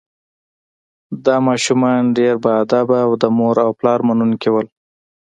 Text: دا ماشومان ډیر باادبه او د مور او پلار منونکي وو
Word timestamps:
دا 1.25 1.35
ماشومان 1.47 2.01
ډیر 2.17 2.35
باادبه 2.45 2.97
او 3.05 3.11
د 3.21 3.23
مور 3.37 3.55
او 3.65 3.71
پلار 3.79 3.99
منونکي 4.07 4.49
وو 4.51 4.61